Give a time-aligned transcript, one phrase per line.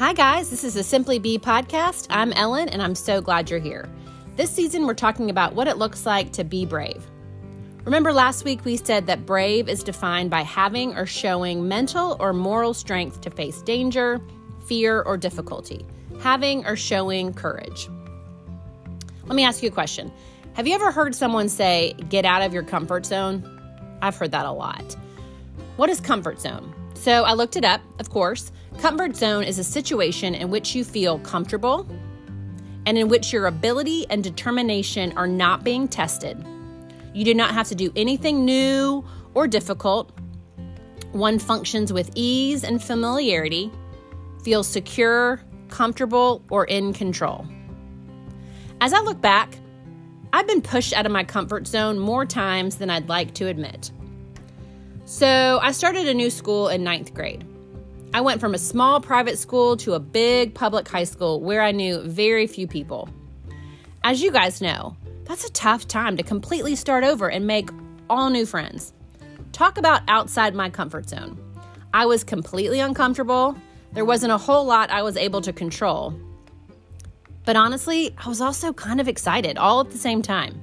[0.00, 0.48] Hi, guys.
[0.48, 2.06] This is the Simply Be podcast.
[2.08, 3.86] I'm Ellen, and I'm so glad you're here.
[4.34, 7.04] This season, we're talking about what it looks like to be brave.
[7.84, 12.32] Remember, last week we said that brave is defined by having or showing mental or
[12.32, 14.22] moral strength to face danger,
[14.66, 15.84] fear, or difficulty,
[16.20, 17.90] having or showing courage.
[19.26, 20.10] Let me ask you a question
[20.54, 23.44] Have you ever heard someone say, get out of your comfort zone?
[24.00, 24.96] I've heard that a lot.
[25.76, 26.74] What is comfort zone?
[26.94, 28.50] So I looked it up, of course.
[28.78, 31.86] Comfort zone is a situation in which you feel comfortable
[32.86, 36.42] and in which your ability and determination are not being tested.
[37.12, 40.12] You do not have to do anything new or difficult.
[41.12, 43.70] One functions with ease and familiarity,
[44.42, 47.46] feels secure, comfortable, or in control.
[48.80, 49.58] As I look back,
[50.32, 53.90] I've been pushed out of my comfort zone more times than I'd like to admit.
[55.04, 57.44] So I started a new school in ninth grade.
[58.12, 61.70] I went from a small private school to a big public high school where I
[61.70, 63.08] knew very few people.
[64.02, 67.70] As you guys know, that's a tough time to completely start over and make
[68.08, 68.92] all new friends.
[69.52, 71.38] Talk about outside my comfort zone.
[71.94, 73.56] I was completely uncomfortable.
[73.92, 76.12] There wasn't a whole lot I was able to control.
[77.44, 80.60] But honestly, I was also kind of excited all at the same time.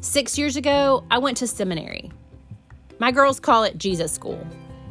[0.00, 2.10] Six years ago, I went to seminary.
[2.98, 4.44] My girls call it Jesus School.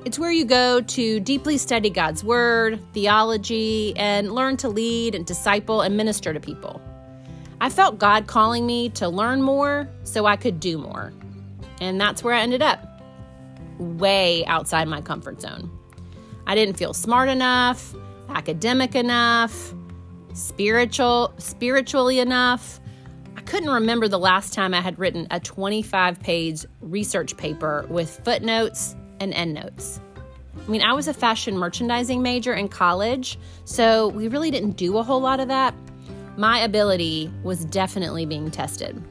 [0.04, 5.28] It's where you go to deeply study God's Word, theology, and learn to lead and
[5.28, 6.82] disciple and minister to people.
[7.62, 11.14] I felt God calling me to learn more so I could do more.
[11.82, 12.84] And that's where I ended up
[13.78, 15.70] way outside my comfort zone.
[16.48, 17.94] I didn't feel smart enough,
[18.30, 19.72] academic enough,
[20.34, 22.80] spiritual, spiritually enough.
[23.38, 28.20] I couldn't remember the last time I had written a 25 page research paper with
[28.26, 30.02] footnotes and endnotes.
[30.58, 34.98] I mean, I was a fashion merchandising major in college, so we really didn't do
[34.98, 35.74] a whole lot of that.
[36.38, 39.02] My ability was definitely being tested.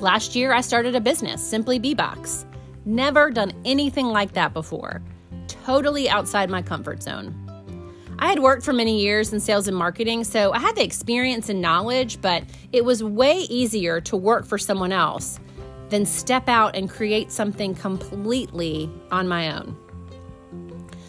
[0.00, 2.46] Last year, I started a business, Simply Be Box.
[2.84, 5.02] Never done anything like that before.
[5.46, 7.34] Totally outside my comfort zone.
[8.18, 11.48] I had worked for many years in sales and marketing, so I had the experience
[11.48, 15.38] and knowledge, but it was way easier to work for someone else
[15.88, 19.76] then step out and create something completely on my own.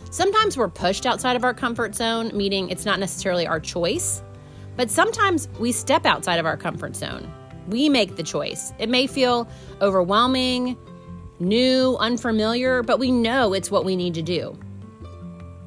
[0.10, 4.22] Sometimes we're pushed outside of our comfort zone, meaning it's not necessarily our choice,
[4.76, 7.32] but sometimes we step outside of our comfort zone.
[7.68, 8.72] We make the choice.
[8.80, 9.48] It may feel
[9.82, 10.78] overwhelming,
[11.40, 14.58] new, unfamiliar, but we know it's what we need to do.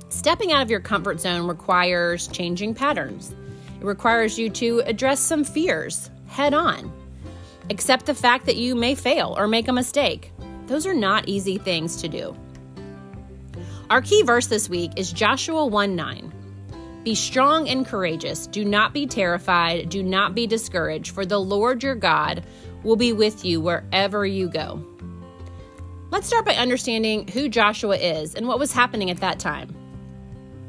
[0.09, 3.35] Stepping out of your comfort zone requires changing patterns.
[3.81, 6.93] It requires you to address some fears head on
[7.69, 10.33] Accept the fact that you may fail or make a mistake.
[10.67, 12.37] Those are not easy things to do.
[13.91, 16.33] Our key verse this week is Joshua 1 9.
[17.05, 18.47] Be strong and courageous.
[18.47, 19.89] Do not be terrified.
[19.89, 22.45] Do not be discouraged, for the Lord your God
[22.83, 24.85] will be with you wherever you go.
[26.11, 29.75] Let's start by understanding who Joshua is and what was happening at that time.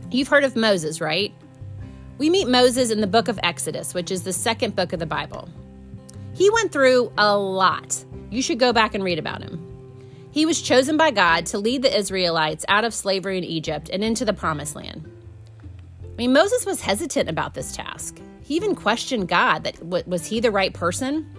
[0.09, 1.33] You've heard of Moses, right?
[2.17, 5.05] We meet Moses in the book of Exodus, which is the second book of the
[5.05, 5.49] Bible.
[6.41, 8.03] He went through a lot.
[8.31, 9.63] You should go back and read about him.
[10.31, 14.03] He was chosen by God to lead the Israelites out of slavery in Egypt and
[14.03, 15.07] into the promised land.
[16.03, 18.19] I mean, Moses was hesitant about this task.
[18.41, 21.29] He even questioned God that was he the right person?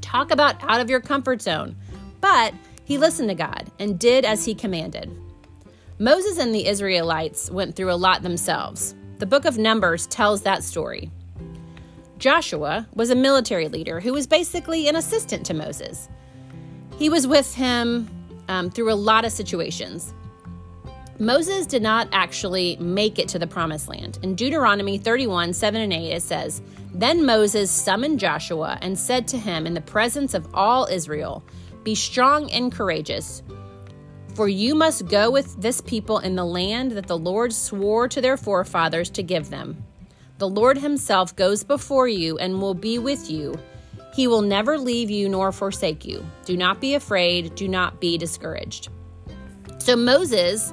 [0.00, 1.76] Talk about out of your comfort zone.
[2.22, 2.54] But
[2.86, 5.14] he listened to God and did as he commanded.
[5.98, 8.94] Moses and the Israelites went through a lot themselves.
[9.18, 11.10] The book of Numbers tells that story.
[12.20, 16.06] Joshua was a military leader who was basically an assistant to Moses.
[16.98, 18.10] He was with him
[18.48, 20.12] um, through a lot of situations.
[21.18, 24.18] Moses did not actually make it to the promised land.
[24.22, 26.60] In Deuteronomy 31 7 and 8, it says,
[26.92, 31.42] Then Moses summoned Joshua and said to him in the presence of all Israel,
[31.84, 33.42] Be strong and courageous,
[34.34, 38.20] for you must go with this people in the land that the Lord swore to
[38.20, 39.84] their forefathers to give them.
[40.40, 43.54] The Lord Himself goes before you and will be with you.
[44.14, 46.24] He will never leave you nor forsake you.
[46.46, 47.54] Do not be afraid.
[47.56, 48.88] Do not be discouraged.
[49.76, 50.72] So Moses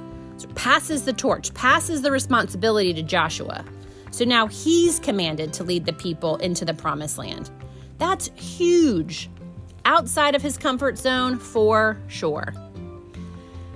[0.55, 3.65] passes the torch, passes the responsibility to Joshua.
[4.11, 7.51] So now he's commanded to lead the people into the promised land.
[7.97, 9.29] That's huge.
[9.83, 12.53] Outside of his comfort zone for sure.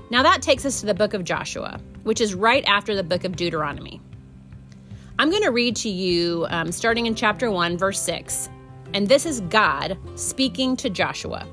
[0.10, 3.26] Now that takes us to the book of Joshua, which is right after the book
[3.26, 4.00] of Deuteronomy.
[5.22, 8.50] I'm going to read to you um, starting in chapter 1, verse 6.
[8.96, 11.48] And this is God speaking to Joshua.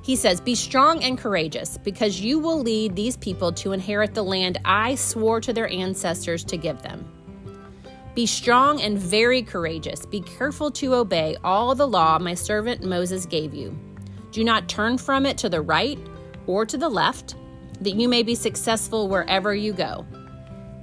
[0.00, 4.22] He says, Be strong and courageous, because you will lead these people to inherit the
[4.22, 7.06] land I swore to their ancestors to give them.
[8.14, 10.06] Be strong and very courageous.
[10.06, 13.78] Be careful to obey all the law my servant Moses gave you.
[14.30, 15.98] Do not turn from it to the right
[16.46, 17.34] or to the left,
[17.82, 20.06] that you may be successful wherever you go.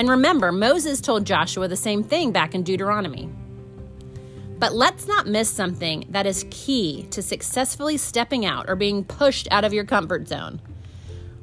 [0.00, 3.28] And remember, Moses told Joshua the same thing back in Deuteronomy.
[4.58, 9.46] But let's not miss something that is key to successfully stepping out or being pushed
[9.50, 10.58] out of your comfort zone.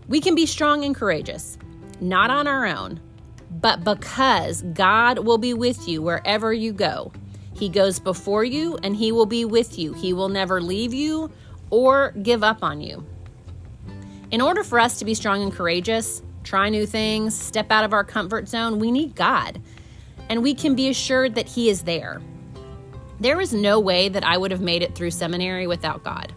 [0.07, 1.59] We can be strong and courageous,
[2.01, 2.99] not on our own,
[3.51, 7.11] but because God will be with you wherever you go.
[7.53, 9.93] He goes before you and He will be with you.
[9.93, 11.29] He will never leave you
[11.69, 13.05] or give up on you.
[14.31, 17.91] In order for us to be strong and courageous, try new things, step out of
[17.91, 19.61] our comfort zone, we need God.
[20.29, 22.21] And we can be assured that He is there.
[23.19, 26.33] There is no way that I would have made it through seminary without God.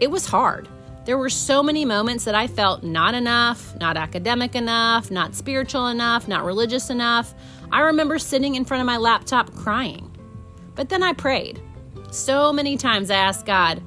[0.00, 0.68] It was hard.
[1.04, 5.86] There were so many moments that I felt not enough, not academic enough, not spiritual
[5.86, 7.34] enough, not religious enough.
[7.70, 10.10] I remember sitting in front of my laptop crying.
[10.74, 11.62] But then I prayed.
[12.10, 13.82] So many times I asked God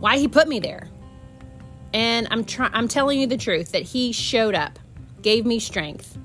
[0.00, 0.88] why he put me there.
[1.94, 4.78] And I'm try- I'm telling you the truth that he showed up,
[5.20, 6.18] gave me strength,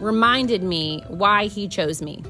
[0.00, 2.22] reminded me why he chose me.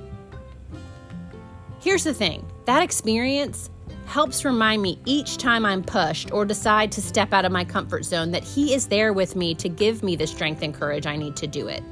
[1.81, 3.71] Here's the thing that experience
[4.07, 8.05] helps remind me each time I'm pushed or decide to step out of my comfort
[8.05, 11.17] zone that He is there with me to give me the strength and courage I
[11.17, 11.83] need to do it.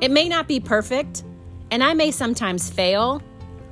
[0.00, 1.24] It may not be perfect,
[1.70, 3.22] and I may sometimes fail,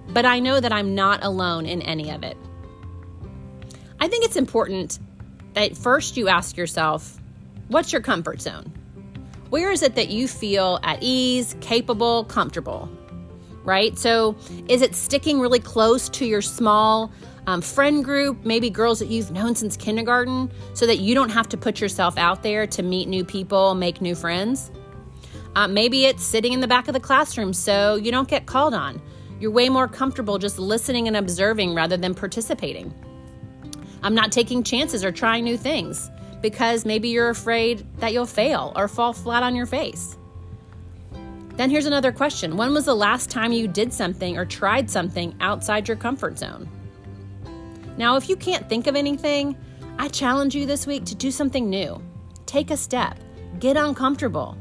[0.08, 2.36] but I know that I'm not alone in any of it.
[3.98, 4.98] I think it's important
[5.54, 7.18] that first you ask yourself,
[7.68, 8.72] what's your comfort zone?
[9.50, 12.88] Where is it that you feel at ease, capable, comfortable?
[13.64, 13.98] right?
[13.98, 14.36] So,
[14.68, 17.12] is it sticking really close to your small
[17.46, 21.48] um, friend group, maybe girls that you've known since kindergarten, so that you don't have
[21.50, 24.70] to put yourself out there to meet new people, make new friends?
[25.56, 28.74] Uh, maybe it's sitting in the back of the classroom so you don't get called
[28.74, 29.00] on.
[29.40, 32.94] You're way more comfortable just listening and observing rather than participating.
[34.02, 36.10] I'm not taking chances or trying new things
[36.40, 40.16] because maybe you're afraid that you'll fail or fall flat on your face.
[41.56, 45.34] Then here's another question When was the last time you did something or tried something
[45.40, 46.68] outside your comfort zone?
[47.98, 49.56] Now, if you can't think of anything,
[49.98, 52.00] I challenge you this week to do something new.
[52.46, 53.18] Take a step,
[53.58, 54.56] get uncomfortable.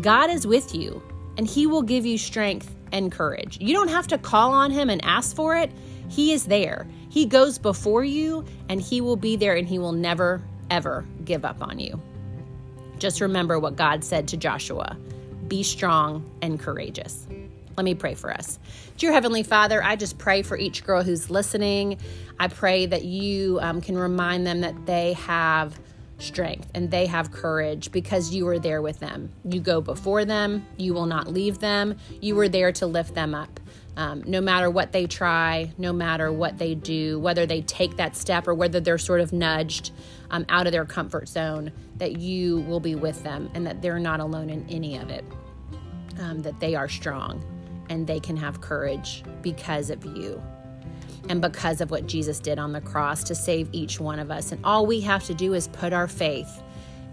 [0.00, 1.00] God is with you,
[1.36, 3.58] and He will give you strength and courage.
[3.60, 5.70] You don't have to call on Him and ask for it,
[6.08, 6.86] He is there.
[7.10, 11.44] He goes before you, and He will be there, and He will never, ever give
[11.44, 12.00] up on you.
[12.98, 14.96] Just remember what God said to Joshua
[15.46, 17.26] be strong and courageous.
[17.78, 18.58] Let me pray for us.
[18.98, 21.98] Dear Heavenly Father, I just pray for each girl who's listening.
[22.38, 25.78] I pray that you um, can remind them that they have
[26.18, 29.32] strength and they have courage because you are there with them.
[29.44, 33.34] You go before them, you will not leave them, you are there to lift them
[33.34, 33.60] up.
[33.96, 38.14] Um, no matter what they try, no matter what they do, whether they take that
[38.14, 39.90] step or whether they're sort of nudged
[40.30, 43.98] um, out of their comfort zone, that you will be with them and that they're
[43.98, 45.24] not alone in any of it
[46.20, 47.42] um, that they are strong
[47.90, 50.40] and they can have courage because of you
[51.28, 54.52] and because of what Jesus did on the cross to save each one of us.
[54.52, 56.62] And all we have to do is put our faith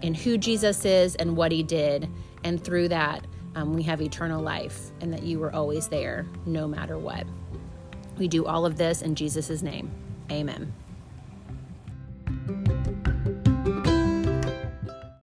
[0.02, 2.08] in who Jesus is and what he did.
[2.44, 6.68] And through that, um, we have eternal life and that you were always there no
[6.68, 7.26] matter what.
[8.18, 9.90] We do all of this in Jesus' name.
[10.30, 10.72] Amen.